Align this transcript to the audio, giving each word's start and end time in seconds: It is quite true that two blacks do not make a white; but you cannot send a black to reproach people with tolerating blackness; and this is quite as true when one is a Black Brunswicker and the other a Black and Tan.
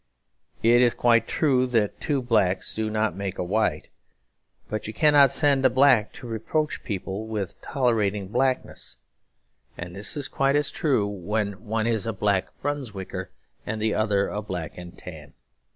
It 0.63 0.81
is 0.81 0.95
quite 0.95 1.27
true 1.27 1.67
that 1.67 2.01
two 2.01 2.23
blacks 2.23 2.73
do 2.73 2.89
not 2.89 3.15
make 3.15 3.37
a 3.37 3.43
white; 3.43 3.89
but 4.67 4.87
you 4.87 4.95
cannot 4.95 5.31
send 5.31 5.63
a 5.63 5.69
black 5.69 6.11
to 6.13 6.25
reproach 6.25 6.83
people 6.83 7.27
with 7.27 7.61
tolerating 7.61 8.29
blackness; 8.29 8.97
and 9.77 9.95
this 9.95 10.17
is 10.17 10.27
quite 10.27 10.55
as 10.55 10.71
true 10.71 11.05
when 11.05 11.63
one 11.63 11.85
is 11.85 12.07
a 12.07 12.13
Black 12.13 12.47
Brunswicker 12.63 13.29
and 13.63 13.79
the 13.79 13.93
other 13.93 14.27
a 14.29 14.41
Black 14.41 14.75
and 14.75 14.97
Tan. 14.97 15.33